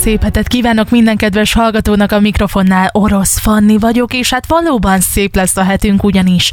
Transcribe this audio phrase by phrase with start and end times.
[0.00, 5.34] Szép hetet kívánok minden kedves hallgatónak a mikrofonnál, Orosz Fanni vagyok, és hát valóban szép
[5.34, 6.50] lesz a hetünk, ugyanis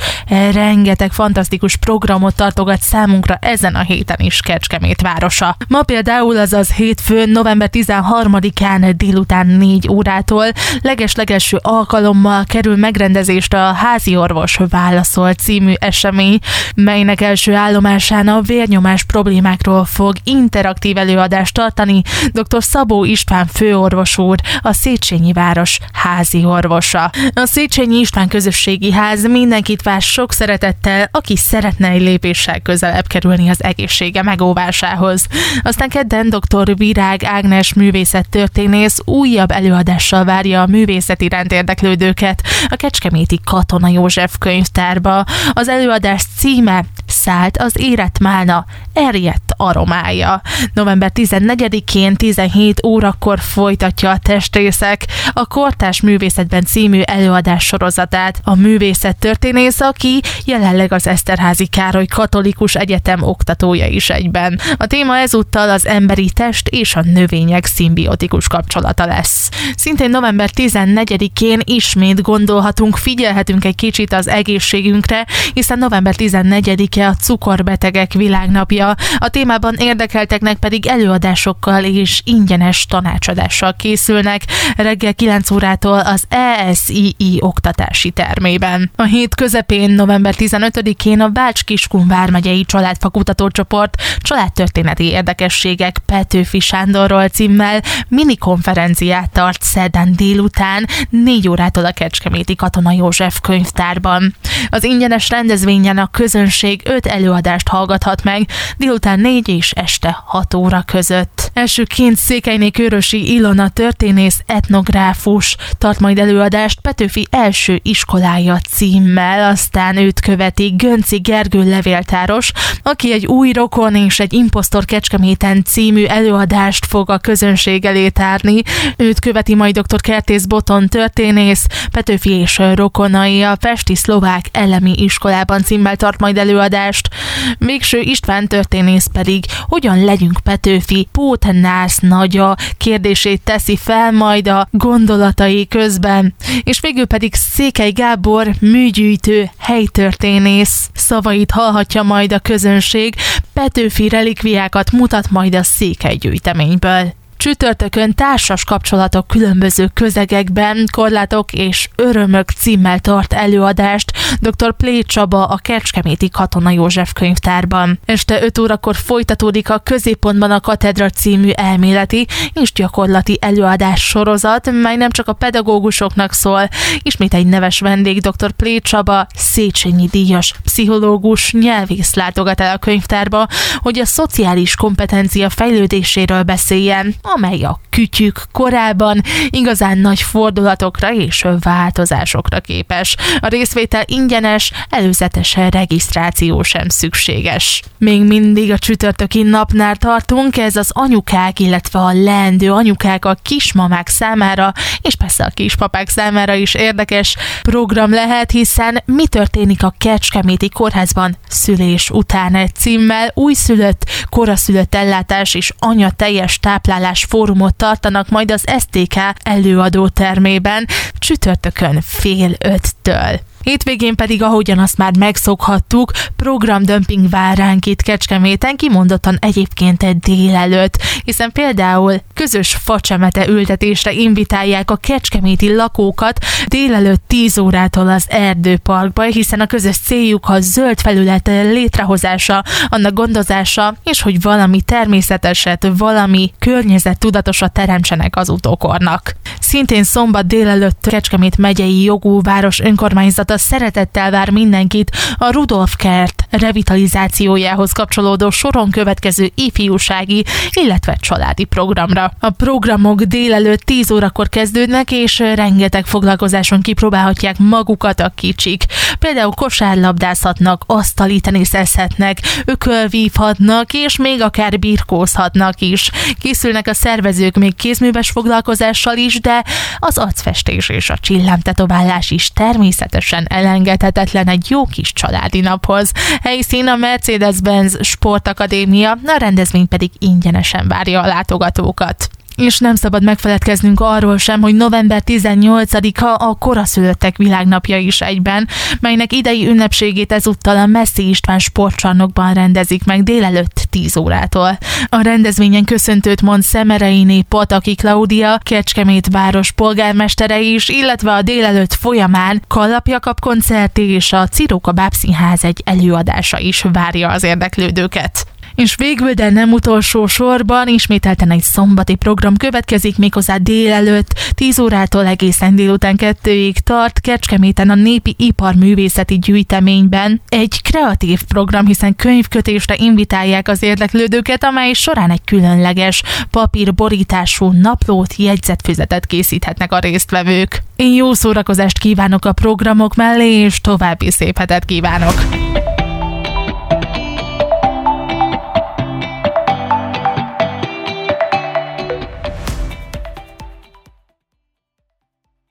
[0.52, 5.56] rengeteg fantasztikus programot tartogat számunkra ezen a héten is Kecskemét városa.
[5.68, 10.46] Ma például azaz hétfőn, november 13-án délután 4 órától
[10.82, 16.40] leges-legelső alkalommal kerül megrendezésre a házi orvos válaszol című esemény,
[16.76, 22.02] melynek első állomásán a vérnyomás problémákról fog interaktív előadást tartani
[22.32, 22.64] dr.
[22.64, 27.12] Szabó István István főorvos úr, a Széchenyi város házi orvosa.
[27.34, 33.50] A Széchenyi István közösségi ház mindenkit vár sok szeretettel, aki szeretne egy lépéssel közelebb kerülni
[33.50, 35.26] az egészsége megóvásához.
[35.62, 36.78] Aztán kedden dr.
[36.78, 45.26] Virág Ágnes művészettörténész újabb előadással várja a művészet iránt érdeklődőket a Kecskeméti Katona József könyvtárba.
[45.54, 48.66] Az előadás címe Szállt az érett málna,
[48.98, 50.42] erjedt aromája.
[50.74, 58.40] November 14-én 17 órakor folytatja a testrészek a Kortás Művészetben című előadás sorozatát.
[58.44, 64.60] A művészet történész, aki jelenleg az Eszterházi Károly Katolikus Egyetem oktatója is egyben.
[64.78, 69.50] A téma ezúttal az emberi test és a növények szimbiotikus kapcsolata lesz.
[69.76, 78.14] Szintén november 14-én ismét gondolhatunk, figyelhetünk egy kicsit az egészségünkre, hiszen november 14-e a cukorbetegek
[78.14, 78.87] világnapja.
[79.18, 84.42] A témában érdekelteknek pedig előadásokkal és ingyenes tanács tanácsadással készülnek
[84.76, 88.92] reggel 9 órától az ESII oktatási termében.
[88.96, 97.82] A hét közepén, november 15-én a Bács Kiskun vármegyei családfakutatócsoport családtörténeti érdekességek Petőfi Sándorról címmel
[98.08, 104.36] mini konferenciát tart szerdán délután 4 órától a Kecskeméti Katona József könyvtárban.
[104.70, 110.84] Az ingyenes rendezvényen a közönség 5 előadást hallgathat meg délután 4 és este 6 óra
[110.86, 111.47] között.
[111.58, 119.98] Elsőként Székelyné Körös Városi Ilona történész etnográfus tart majd előadást Petőfi első iskolája címmel, aztán
[119.98, 122.52] őt követi Gönci Gergő levéltáros,
[122.84, 128.62] aki egy új rokon és egy impostor kecskeméten című előadást fog a közönség elé tárni.
[128.98, 130.02] Őt követi majd dr.
[130.02, 137.10] Kertész Boton történész, Petőfi és rokonai a Pesti Szlovák Elemi Iskolában címmel tart majd előadást.
[137.58, 141.08] Végső István történész pedig hogyan legyünk Petőfi,
[141.48, 148.52] Pótnász nagya, kér kérdését teszi fel majd a gondolatai közben, és végül pedig Székely Gábor
[148.62, 153.16] műgyűjtő helytörténész szavait hallhatja majd a közönség,
[153.54, 157.14] Petőfi relikviákat mutat majd a Székely gyűjteményből.
[157.48, 164.74] Csütörtökön társas kapcsolatok különböző közegekben, korlátok és örömök címmel tart előadást dr.
[164.74, 168.00] Plé Csaba a Kecskeméti Katona József könyvtárban.
[168.06, 174.96] Este 5 órakor folytatódik a középpontban a Katedra című elméleti és gyakorlati előadás sorozat, mely
[174.96, 176.70] nem csak a pedagógusoknak szól,
[177.02, 178.52] ismét egy neves vendég dr.
[178.52, 183.48] Plé Csaba, Széchenyi díjas pszichológus, nyelvész látogat el a könyvtárba,
[183.78, 192.60] hogy a szociális kompetencia fejlődéséről beszéljen, amely a kütyük korában igazán nagy fordulatokra és változásokra
[192.60, 193.16] képes.
[193.40, 197.82] A részvétel ingyenes, előzetes regisztráció sem szükséges.
[197.98, 204.08] Még mindig a csütörtöki napnál tartunk, ez az anyukák, illetve a leendő anyukák a kismamák
[204.08, 210.70] számára, és persze a kispapák számára is érdekes program lehet, hiszen mi történik a Kecskeméti
[210.70, 218.52] kórházban szülés után egy címmel újszülött, koraszülött ellátás és anya teljes táplálás fórumot tartanak majd
[218.52, 220.86] az STK előadó termében
[221.20, 223.40] csütörtökön fél öttől.
[223.68, 230.98] Hétvégén pedig, ahogyan azt már megszokhattuk, programdömping vár ránk itt Kecskeméten, kimondottan egyébként egy délelőtt,
[231.24, 239.60] hiszen például közös facsemete ültetésre invitálják a kecskeméti lakókat délelőtt 10 órától az erdőparkba, hiszen
[239.60, 247.20] a közös céljuk a zöld felület létrehozása, annak gondozása, és hogy valami természeteset, valami környezet
[247.20, 249.36] tudatosat teremtsenek az utókornak.
[249.68, 257.92] Szintén szombat délelőtt Kecskemét megyei jogú város önkormányzata szeretettel vár mindenkit a Rudolf Kert revitalizációjához
[257.92, 262.32] kapcsolódó soron következő ifjúsági, illetve családi programra.
[262.40, 268.84] A programok délelőtt 10 órakor kezdődnek, és rengeteg foglalkozáson kipróbálhatják magukat a kicsik.
[269.20, 276.12] Például kosárlabdázhatnak, asztali teniszezhetnek, ökölvívhatnak, és még akár birkózhatnak is.
[276.40, 279.64] Készülnek a szervezők még kézműves foglalkozással is, de
[280.00, 286.12] az arcfestés és a csillámtetoválás is természetesen elengedhetetlen egy jó kis családi naphoz.
[286.48, 292.37] Helyszín a Mercedes-Benz Sportakadémia, a rendezvény pedig ingyenesen várja a látogatókat.
[292.58, 298.68] És nem szabad megfeledkeznünk arról sem, hogy november 18-a a koraszülöttek világnapja is egyben,
[299.00, 304.78] melynek idei ünnepségét ezúttal a Messzi István sportcsarnokban rendezik meg délelőtt 10 órától.
[305.10, 312.62] A rendezvényen köszöntőt mond Szemereiné Pataki Klaudia, Kecskemét város polgármestere is, illetve a délelőtt folyamán
[312.68, 318.57] Kallapjakab koncert és a Ciróka Bábszínház egy előadása is várja az érdeklődőket.
[318.78, 325.26] És végül, de nem utolsó sorban, ismételten egy szombati program következik méghozzá délelőtt, 10 órától
[325.26, 330.42] egészen délután kettőig tart Kecskeméten a Népi Iparművészeti Gyűjteményben.
[330.50, 339.26] Egy kreatív program, hiszen könyvkötésre invitálják az érdeklődőket, amely során egy különleges papírborítású naplót, jegyzetfüzetet
[339.26, 340.84] készíthetnek a résztvevők.
[340.96, 345.76] Én jó szórakozást kívánok a programok mellé, és további szép hetet kívánok!